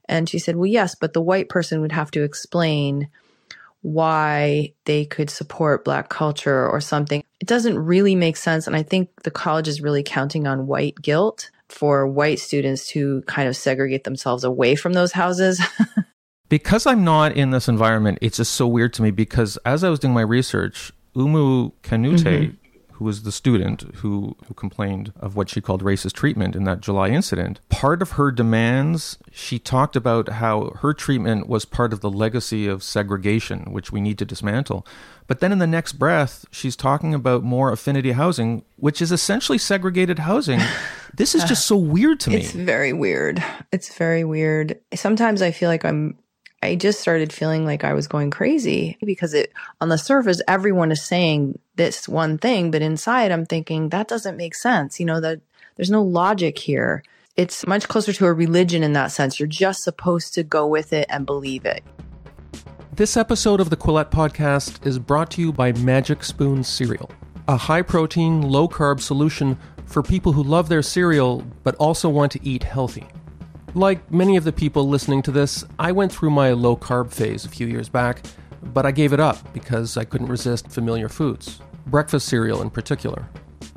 [0.06, 3.08] And she said, Well, yes, but the white person would have to explain
[3.82, 7.22] why they could support black culture or something.
[7.38, 8.66] It doesn't really make sense.
[8.66, 13.22] And I think the college is really counting on white guilt for white students to
[13.26, 15.60] kind of segregate themselves away from those houses.
[16.48, 19.88] because I'm not in this environment, it's just so weird to me because as I
[19.88, 22.56] was doing my research, Oumou Kanoute, mm-hmm.
[22.92, 26.80] who was the student who, who complained of what she called racist treatment in that
[26.80, 32.00] July incident, part of her demands, she talked about how her treatment was part of
[32.00, 34.86] the legacy of segregation, which we need to dismantle.
[35.26, 39.56] But then in the next breath, she's talking about more affinity housing, which is essentially
[39.56, 40.60] segregated housing.
[41.14, 42.36] this is just so weird to me.
[42.36, 43.42] It's very weird.
[43.72, 44.78] It's very weird.
[44.94, 46.18] Sometimes I feel like I'm
[46.64, 50.90] I just started feeling like I was going crazy because it on the surface everyone
[50.90, 54.98] is saying this one thing, but inside I'm thinking that doesn't make sense.
[54.98, 55.40] You know that
[55.76, 57.02] there's no logic here.
[57.36, 59.38] It's much closer to a religion in that sense.
[59.38, 61.84] You're just supposed to go with it and believe it.
[62.94, 67.10] This episode of the Quillette podcast is brought to you by Magic Spoon cereal,
[67.46, 72.32] a high protein, low carb solution for people who love their cereal but also want
[72.32, 73.06] to eat healthy.
[73.76, 77.44] Like many of the people listening to this, I went through my low carb phase
[77.44, 78.24] a few years back,
[78.62, 83.28] but I gave it up because I couldn't resist familiar foods, breakfast cereal in particular.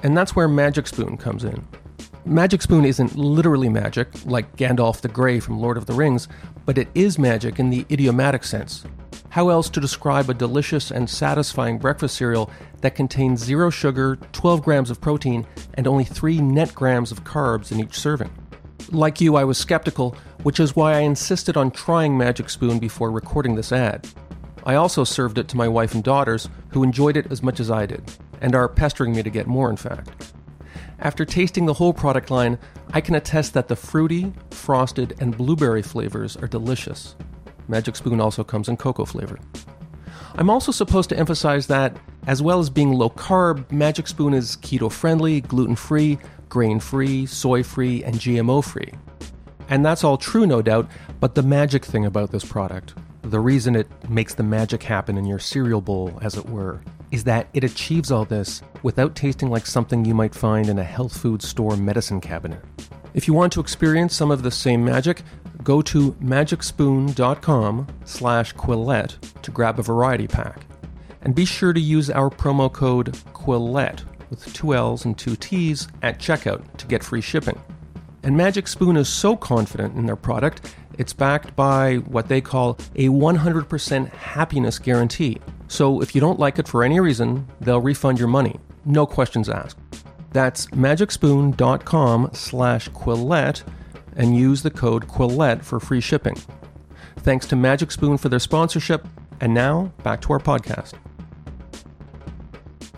[0.04, 1.68] And that's where Magic Spoon comes in.
[2.26, 6.28] Magic Spoon isn't literally magic, like Gandalf the Grey from Lord of the Rings,
[6.68, 8.84] but it is magic in the idiomatic sense.
[9.30, 14.62] How else to describe a delicious and satisfying breakfast cereal that contains zero sugar, 12
[14.62, 18.30] grams of protein, and only 3 net grams of carbs in each serving?
[18.92, 23.12] Like you, I was skeptical, which is why I insisted on trying Magic Spoon before
[23.12, 24.08] recording this ad.
[24.66, 27.72] I also served it to my wife and daughters, who enjoyed it as much as
[27.72, 28.12] I did,
[28.42, 30.34] and are pestering me to get more, in fact.
[31.00, 32.58] After tasting the whole product line,
[32.92, 37.16] I can attest that the fruity, frosted, and blueberry flavors are delicious.
[37.68, 39.40] Magic Spoon also comes in cocoa flavor.
[40.36, 44.58] I'm also supposed to emphasize that, as well as being low carb, Magic Spoon is
[44.58, 46.18] keto friendly, gluten free,
[46.50, 48.92] grain free, soy free, and GMO free.
[49.70, 53.76] And that's all true, no doubt, but the magic thing about this product, the reason
[53.76, 56.82] it makes the magic happen in your cereal bowl, as it were,
[57.12, 60.84] is that it achieves all this without tasting like something you might find in a
[60.84, 62.62] health food store medicine cabinet.
[63.14, 65.24] If you want to experience some of the same magic,
[65.64, 70.62] go to magicspoon.com slash quillette to grab a variety pack.
[71.22, 75.88] And be sure to use our promo code quillette with two L's and two T's
[76.02, 77.60] at checkout to get free shipping.
[78.24, 82.78] And Magic Spoon is so confident in their product, it's backed by what they call
[82.96, 85.38] a 100% happiness guarantee.
[85.68, 88.60] So if you don't like it for any reason, they'll refund your money.
[88.86, 89.78] No questions asked.
[90.32, 93.64] That's magicspoon.com slash Quillette
[94.16, 96.36] and use the code Quillette for free shipping.
[97.18, 99.08] Thanks to Magic Spoon for their sponsorship.
[99.40, 100.94] And now, back to our podcast.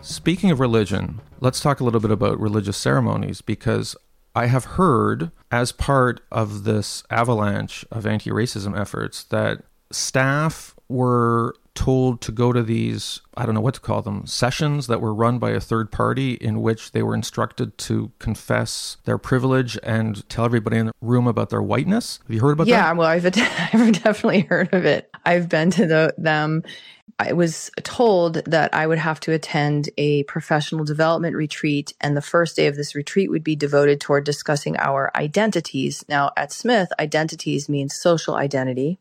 [0.02, 3.96] Speaking of religion, let's talk a little bit about religious ceremonies because
[4.34, 11.54] I have heard, as part of this avalanche of anti racism efforts, that staff were
[11.74, 15.14] told to go to these, I don't know what to call them, sessions that were
[15.14, 20.28] run by a third party in which they were instructed to confess their privilege and
[20.28, 22.20] tell everybody in the room about their whiteness.
[22.26, 22.88] Have you heard about yeah, that?
[22.88, 23.24] Yeah, well, I've,
[23.74, 25.10] I've definitely heard of it.
[25.24, 26.62] I've been to the, them.
[27.20, 32.22] I was told that I would have to attend a professional development retreat, and the
[32.22, 36.02] first day of this retreat would be devoted toward discussing our identities.
[36.08, 38.98] Now, at Smith, identities means social identity.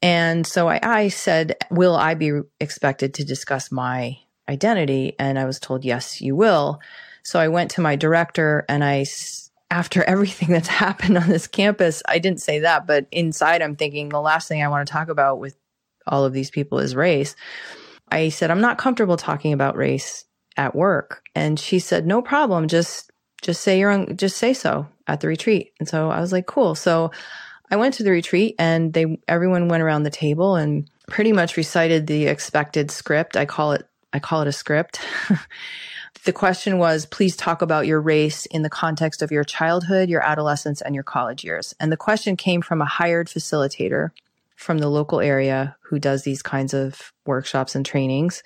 [0.00, 4.16] And so I, I said, Will I be expected to discuss my
[4.48, 5.16] identity?
[5.18, 6.78] And I was told, Yes, you will.
[7.24, 9.06] So I went to my director and I,
[9.72, 14.10] after everything that's happened on this campus, I didn't say that, but inside I'm thinking
[14.10, 15.56] the last thing I want to talk about with
[16.06, 17.36] all of these people is race.
[18.10, 20.24] I said, I'm not comfortable talking about race
[20.56, 21.22] at work.
[21.34, 22.68] And she said, no problem.
[22.68, 23.10] Just,
[23.42, 25.72] just say you're on, just say so at the retreat.
[25.78, 26.74] And so I was like, cool.
[26.74, 27.10] So
[27.70, 31.56] I went to the retreat and they, everyone went around the table and pretty much
[31.56, 33.36] recited the expected script.
[33.36, 35.00] I call it, I call it a script.
[36.24, 40.22] the question was, please talk about your race in the context of your childhood, your
[40.22, 41.74] adolescence, and your college years.
[41.78, 44.10] And the question came from a hired facilitator
[44.56, 48.42] from the local area who does these kinds of workshops and trainings.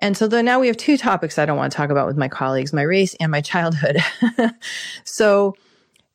[0.00, 2.16] And so then now we have two topics I don't want to talk about with
[2.16, 3.98] my colleagues, my race and my childhood.
[5.04, 5.54] so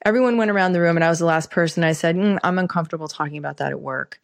[0.05, 1.83] everyone went around the room and I was the last person.
[1.83, 4.19] I said, mm, I'm uncomfortable talking about that at work.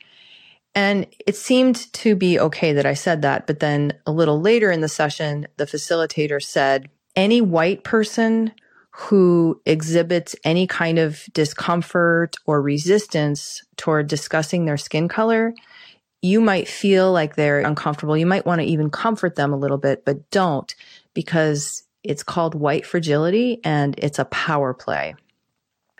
[0.73, 3.47] And it seemed to be okay that I said that.
[3.47, 8.51] But then a little later in the session, the facilitator said, any white person
[8.97, 15.53] who exhibits any kind of discomfort or resistance toward discussing their skin color,
[16.21, 18.15] you might feel like they're uncomfortable.
[18.15, 20.73] You might want to even comfort them a little bit, but don't
[21.13, 25.15] because it's called white fragility and it's a power play.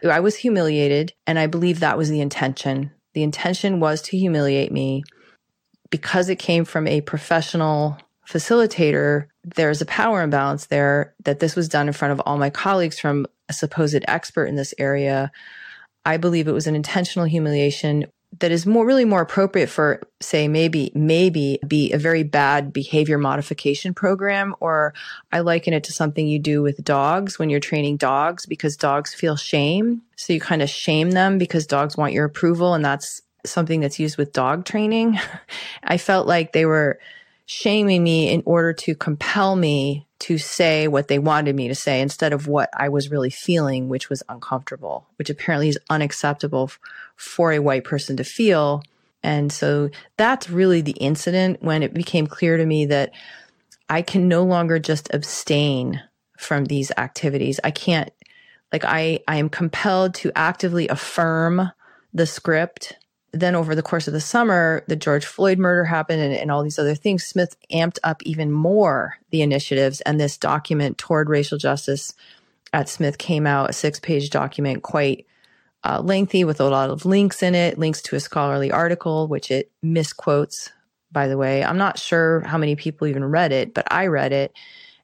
[0.04, 2.92] I was humiliated and I believe that was the intention.
[3.14, 5.04] The intention was to humiliate me
[5.90, 11.70] because it came from a professional facilitator, there's a power imbalance there that this was
[11.70, 15.32] done in front of all my colleagues from a supposed expert in this area.
[16.04, 18.08] I believe it was an intentional humiliation
[18.40, 23.18] that is more really more appropriate for say maybe maybe be a very bad behavior
[23.18, 24.94] modification program or
[25.32, 29.14] I liken it to something you do with dogs when you're training dogs because dogs
[29.14, 33.22] feel shame so you kind of shame them because dogs want your approval and that's
[33.46, 35.18] something that's used with dog training
[35.84, 37.00] I felt like they were
[37.46, 42.02] shaming me in order to compel me to say what they wanted me to say
[42.02, 46.72] instead of what I was really feeling, which was uncomfortable, which apparently is unacceptable
[47.16, 48.82] for a white person to feel.
[49.22, 53.12] And so that's really the incident when it became clear to me that
[53.90, 56.02] I can no longer just abstain
[56.40, 57.60] from these activities.
[57.64, 58.12] I can't,
[58.74, 61.72] like, I, I am compelled to actively affirm
[62.14, 62.94] the script
[63.36, 66.64] then over the course of the summer, the George Floyd murder happened and, and, all
[66.64, 67.26] these other things.
[67.26, 72.14] Smith amped up even more the initiatives and this document toward racial justice
[72.74, 75.26] at Smith came out, a six page document, quite
[75.84, 79.52] uh, lengthy with a lot of links in it, links to a scholarly article, which
[79.52, 80.72] it misquotes,
[81.12, 81.64] by the way.
[81.64, 84.54] I'm not sure how many people even read it, but I read it.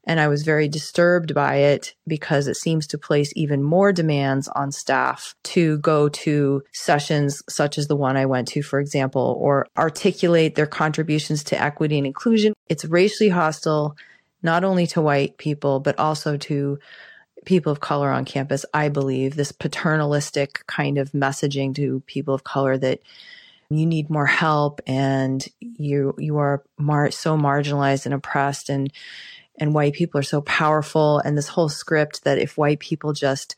[0.06, 4.48] And I was very disturbed by it because it seems to place even more demands
[4.48, 9.38] on staff to go to sessions such as the one I went to, for example,
[9.40, 12.54] or articulate their contributions to equity and inclusion.
[12.68, 13.96] It's racially hostile,
[14.42, 16.80] not only to white people, but also to
[17.46, 18.66] people of color on campus.
[18.74, 23.02] I believe this paternalistic kind of messaging to people of color that
[23.70, 28.92] you need more help and you you are mar- so marginalized and oppressed and
[29.60, 33.56] and white people are so powerful and this whole script that if white people just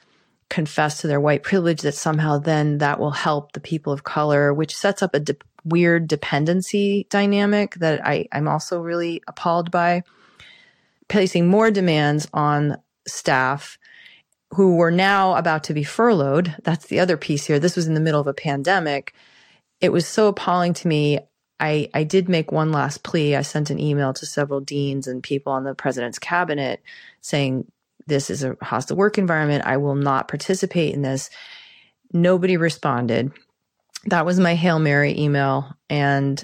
[0.49, 4.53] confess to their white privilege that somehow then that will help the people of color
[4.53, 5.35] which sets up a de-
[5.65, 10.03] weird dependency dynamic that I, i'm also really appalled by.
[11.09, 12.77] Placing more demands on
[13.07, 13.77] staff
[14.53, 16.55] who were now about to be furloughed.
[16.63, 17.59] That's the other piece here.
[17.59, 19.13] This was in the middle of a pandemic.
[19.81, 21.19] It was so appalling to me.
[21.59, 23.35] I, I did make one last plea.
[23.35, 26.81] I sent an email to several deans and people on the president's cabinet
[27.21, 27.71] saying,
[28.05, 29.65] this is a hostile work environment.
[29.65, 31.29] I will not participate in this.
[32.11, 33.31] Nobody responded.
[34.05, 35.73] That was my Hail Mary email.
[35.89, 36.43] And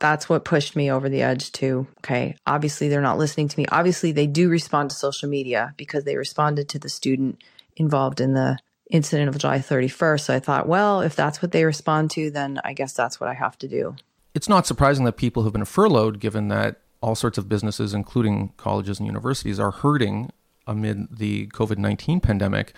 [0.00, 3.66] that's what pushed me over the edge to, okay, obviously they're not listening to me.
[3.70, 7.42] Obviously they do respond to social media because they responded to the student
[7.76, 8.58] involved in the
[8.90, 10.20] incident of July 31st.
[10.20, 13.28] So I thought, well, if that's what they respond to, then I guess that's what
[13.28, 13.96] I have to do.
[14.34, 18.52] It's not surprising that people have been furloughed, given that all sorts of businesses, including
[18.56, 20.30] colleges and universities, are hurting
[20.66, 22.72] amid the COVID 19 pandemic.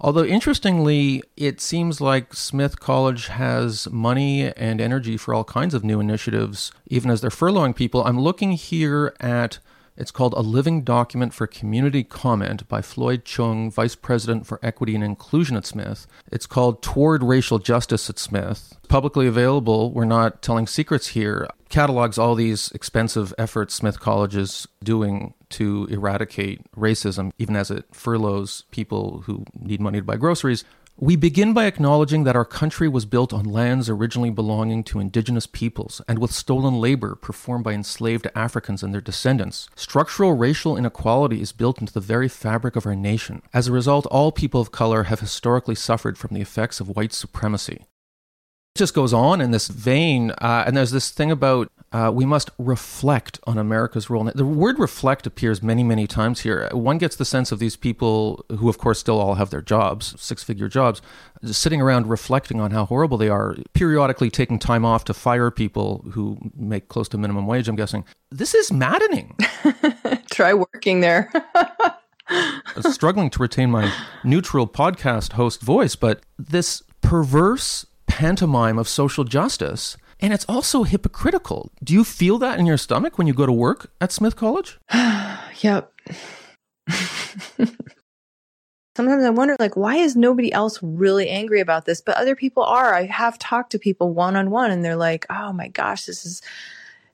[0.00, 5.82] Although, interestingly, it seems like Smith College has money and energy for all kinds of
[5.82, 8.04] new initiatives, even as they're furloughing people.
[8.04, 9.58] I'm looking here at
[9.98, 14.94] it's called A Living Document for Community Comment by Floyd Cheung, Vice President for Equity
[14.94, 16.06] and Inclusion at Smith.
[16.30, 18.78] It's called Toward Racial Justice at Smith.
[18.88, 24.68] Publicly available, we're not telling secrets here, catalogs all these expensive efforts Smith College is
[24.82, 30.64] doing to eradicate racism, even as it furloughs people who need money to buy groceries.
[31.00, 35.46] We begin by acknowledging that our country was built on lands originally belonging to indigenous
[35.46, 39.68] peoples and with stolen labor performed by enslaved Africans and their descendants.
[39.76, 43.42] Structural racial inequality is built into the very fabric of our nation.
[43.54, 47.12] As a result, all people of color have historically suffered from the effects of white
[47.12, 47.86] supremacy
[48.78, 50.30] just goes on in this vein.
[50.30, 54.24] Uh, and there's this thing about uh, we must reflect on America's role.
[54.34, 56.68] The word reflect appears many, many times here.
[56.72, 60.14] One gets the sense of these people who, of course, still all have their jobs,
[60.20, 61.00] six figure jobs,
[61.44, 66.04] sitting around reflecting on how horrible they are, periodically taking time off to fire people
[66.12, 68.04] who make close to minimum wage, I'm guessing.
[68.30, 69.36] This is maddening.
[70.30, 71.32] Try working there.
[72.80, 77.86] struggling to retain my neutral podcast host voice, but this perverse
[78.18, 79.96] pantomime of social justice.
[80.18, 81.70] And it's also hypocritical.
[81.84, 84.76] Do you feel that in your stomach when you go to work at Smith College?
[85.60, 85.92] yep.
[88.96, 92.00] Sometimes I wonder, like, why is nobody else really angry about this?
[92.00, 92.92] But other people are.
[92.92, 96.26] I have talked to people one on one, and they're like, "Oh my gosh, this
[96.26, 96.42] is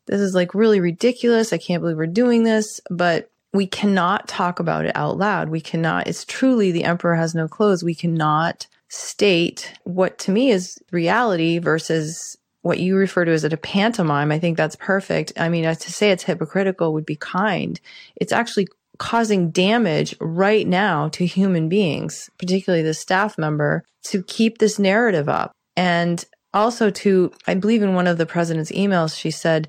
[0.06, 1.52] this is like really ridiculous.
[1.52, 5.50] I can't believe we're doing this." But we cannot talk about it out loud.
[5.50, 6.06] We cannot.
[6.06, 7.84] It's truly the emperor has no clothes.
[7.84, 13.56] We cannot state what to me is reality versus what you refer to as a
[13.56, 14.32] pantomime.
[14.32, 15.32] I think that's perfect.
[15.36, 17.78] I mean, uh, to say it's hypocritical would be kind.
[18.16, 18.68] It's actually
[18.98, 25.28] causing damage right now to human beings, particularly the staff member, to keep this narrative
[25.28, 25.52] up.
[25.76, 26.24] And
[26.54, 29.68] also to, I believe in one of the president's emails, she said,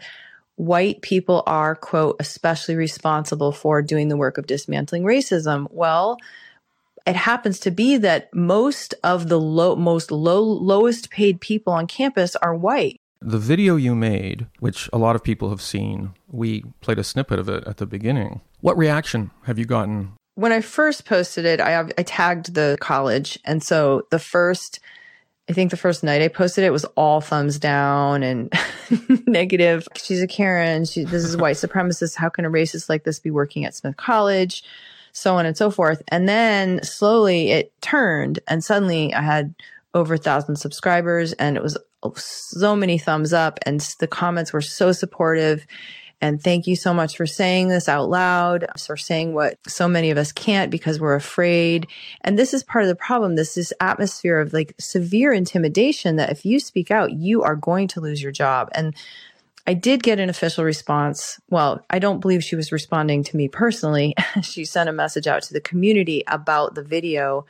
[0.56, 5.68] white people are, quote, especially responsible for doing the work of dismantling racism.
[5.72, 6.18] Well,
[7.06, 11.88] it happens to be that most of the low, most low, lowest paid people on
[11.88, 13.00] campus are white.
[13.22, 17.40] The video you made, which a lot of people have seen, we played a snippet
[17.40, 18.42] of it at the beginning.
[18.62, 20.14] What reaction have you gotten?
[20.36, 23.40] When I first posted it, I, I tagged the college.
[23.46, 24.80] And so the first,
[25.50, 28.52] I think the first night I posted it was all thumbs down and
[29.28, 29.88] negative.
[29.96, 30.86] She's a Karen.
[30.86, 32.16] She, this is white supremacist.
[32.16, 34.64] How can a racist like this be working at Smith College?
[35.16, 36.04] So on and so forth.
[36.10, 39.56] And then slowly it turned and suddenly I had
[39.94, 41.78] over a thousand subscribers and it was
[42.18, 45.66] so many thumbs up and the comments were so supportive.
[46.20, 50.12] And thank you so much for saying this out loud, for saying what so many
[50.12, 51.88] of us can't because we're afraid.
[52.22, 53.36] And this is part of the problem.
[53.36, 57.88] This is atmosphere of like severe intimidation that if you speak out, you are going
[57.90, 58.70] to lose your job.
[58.74, 58.96] And
[59.68, 61.40] I did get an official response.
[61.50, 64.14] Well, I don't believe she was responding to me personally.
[64.44, 67.46] she sent a message out to the community about the video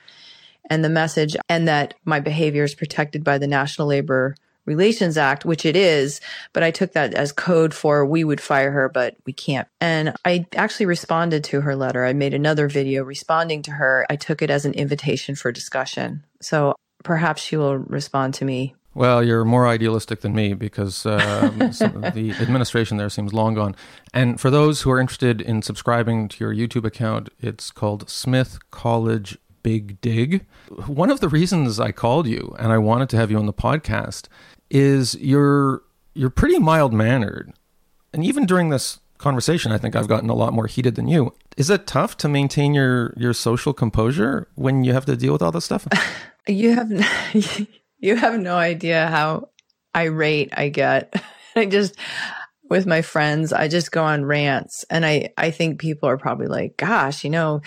[0.69, 4.35] and the message, and that my behavior is protected by the National Labor
[4.65, 6.21] Relations Act, which it is,
[6.53, 9.67] but I took that as code for we would fire her, but we can't.
[9.79, 12.03] And I actually responded to her letter.
[12.03, 14.07] I made another video responding to her.
[14.09, 16.23] I took it as an invitation for discussion.
[16.41, 21.19] So perhaps she will respond to me well, you're more idealistic than me because um,
[21.59, 23.75] the administration there seems long gone.
[24.13, 28.57] And for those who are interested in subscribing to your YouTube account, it's called Smith
[28.71, 30.45] College Big Dig.
[30.87, 33.53] One of the reasons I called you and I wanted to have you on the
[33.53, 34.27] podcast
[34.69, 35.83] is you're
[36.13, 37.51] you're pretty mild mannered,
[38.13, 41.33] and even during this conversation, I think I've gotten a lot more heated than you.
[41.57, 45.41] Is it tough to maintain your your social composure when you have to deal with
[45.41, 45.85] all this stuff?
[46.47, 47.67] you have.
[48.05, 49.49] You have no idea how
[49.95, 51.19] irate I get.
[51.55, 51.95] I just,
[52.69, 54.85] with my friends, I just go on rants.
[54.91, 57.63] And I, I think people are probably like, gosh, you know,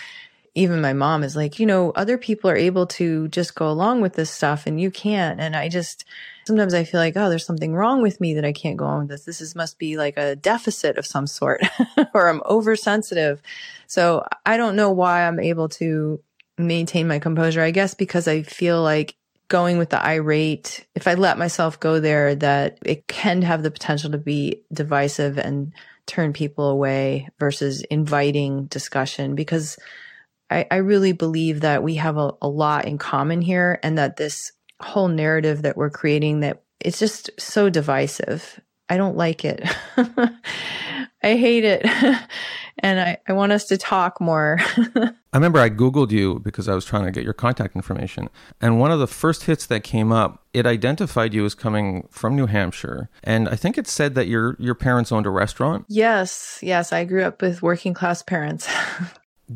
[0.55, 4.01] even my mom is like, you know, other people are able to just go along
[4.01, 5.41] with this stuff and you can't.
[5.41, 6.05] And I just,
[6.47, 9.01] sometimes I feel like, oh, there's something wrong with me that I can't go on
[9.01, 9.25] with this.
[9.25, 11.63] This is, must be like a deficit of some sort
[12.15, 13.43] or I'm oversensitive.
[13.89, 16.23] So I don't know why I'm able to
[16.57, 17.61] maintain my composure.
[17.61, 19.17] I guess because I feel like
[19.49, 23.71] going with the irate, if I let myself go there, that it can have the
[23.71, 25.73] potential to be divisive and
[26.07, 29.79] turn people away versus inviting discussion because
[30.51, 34.17] I, I really believe that we have a, a lot in common here and that
[34.17, 38.61] this whole narrative that we're creating that it's just so divisive.
[38.89, 39.63] I don't like it.
[41.23, 41.85] I hate it.
[42.79, 44.59] and I, I want us to talk more.
[44.79, 48.29] I remember I Googled you because I was trying to get your contact information.
[48.61, 52.37] And one of the first hits that came up, it identified you as coming from
[52.37, 53.11] New Hampshire.
[53.25, 55.87] And I think it said that your your parents owned a restaurant.
[55.89, 56.93] Yes, yes.
[56.93, 58.69] I grew up with working class parents.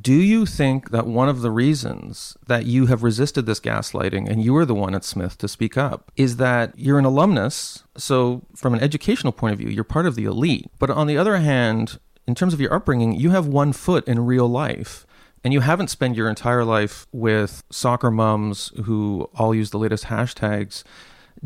[0.00, 4.42] Do you think that one of the reasons that you have resisted this gaslighting and
[4.42, 7.84] you were the one at Smith to speak up is that you're an alumnus?
[7.98, 10.70] So, from an educational point of view, you're part of the elite.
[10.78, 14.24] But on the other hand, in terms of your upbringing, you have one foot in
[14.24, 15.06] real life.
[15.44, 20.04] And you haven't spent your entire life with soccer moms who all use the latest
[20.04, 20.84] hashtags.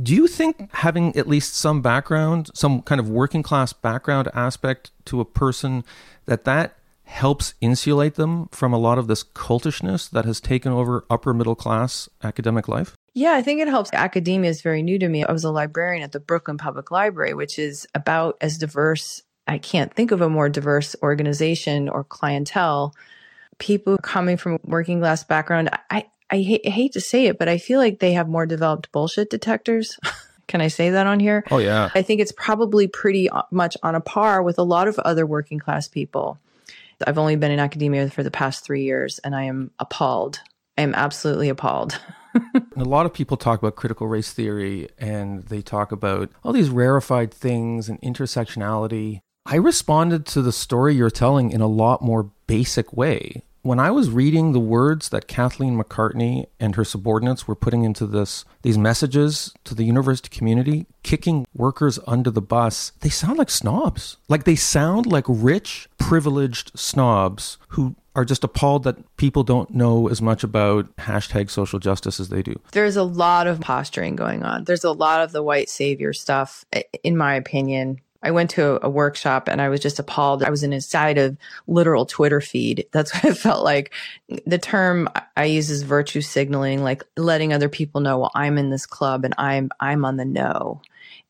[0.01, 4.93] Do you think having at least some background, some kind of working class background aspect
[5.07, 5.83] to a person,
[6.27, 6.77] that that
[7.07, 11.55] helps insulate them from a lot of this cultishness that has taken over upper middle
[11.55, 12.95] class academic life?
[13.15, 13.91] Yeah, I think it helps.
[13.93, 15.25] Academia is very new to me.
[15.25, 19.59] I was a librarian at the Brooklyn Public Library, which is about as diverse I
[19.59, 22.95] can't think of a more diverse organization or clientele.
[23.59, 27.49] People coming from working class background, I, I, hate, I hate to say it, but
[27.49, 29.99] I feel like they have more developed bullshit detectors.
[30.49, 31.45] Can I say that on here?
[31.51, 31.91] Oh, yeah.
[31.95, 35.27] I think it's probably pretty uh, much on a par with a lot of other
[35.27, 36.39] working class people.
[37.07, 40.41] I've only been in academia for the past three years and I am appalled.
[40.79, 41.99] I am absolutely appalled.
[42.77, 46.71] a lot of people talk about critical race theory and they talk about all these
[46.71, 49.21] rarefied things and intersectionality.
[49.45, 53.45] I responded to the story you're telling in a lot more basic way.
[53.67, 58.07] When I was reading the words that Kathleen McCartney and her subordinates were putting into
[58.07, 63.51] this these messages to the university community, kicking workers under the bus, they sound like
[63.51, 64.19] snobs.
[64.29, 70.07] Like they sound like rich, privileged snobs who are just appalled that people don't know
[70.07, 72.55] as much about hashtag social justice as they do.
[72.71, 74.63] There's a lot of posturing going on.
[74.63, 76.65] There's a lot of the white savior stuff,
[77.03, 78.01] in my opinion.
[78.27, 80.43] I went to a, workshop and I was just appalled.
[80.43, 81.37] I was inside of
[81.69, 82.85] literal Twitter feed.
[82.93, 83.95] That's what it felt like.
[84.47, 88.71] The term I use is virtue signaling, like letting other people know, well, I'm in
[88.71, 90.83] this club and I'm, I'm on the know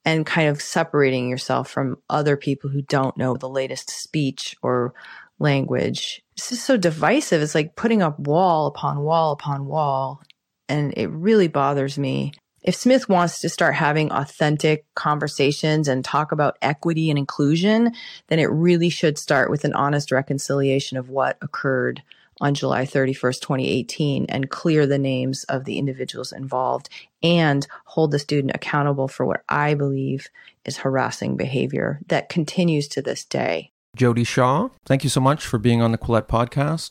[0.07, 4.95] and kind of separating yourself from other people who don't know the latest speech or
[5.39, 6.23] language.
[6.39, 7.43] It's just so divisive.
[7.43, 10.23] It's like putting up wall upon wall upon wall.
[10.67, 12.33] And it really bothers me
[12.67, 17.93] if Smith wants to start having authentic conversations and talk about equity and inclusion,
[18.27, 22.03] then it really should start with an honest reconciliation of what occurred
[22.41, 26.89] on July 31st, 2018, and clear the names of the individuals involved
[27.23, 30.29] and hold the student accountable for what I believe
[30.65, 33.71] is harassing behavior that continues to this day.
[33.95, 36.91] Jodi Shaw, thank you so much for being on the Quillette podcast.